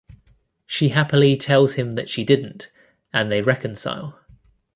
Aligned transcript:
She 0.65 0.89
happily 0.89 1.37
tells 1.37 1.75
him 1.75 1.91
that 1.91 2.09
she 2.09 2.23
didn't 2.23 2.71
and 3.13 3.31
they 3.31 3.43
reconcile. 3.43 4.19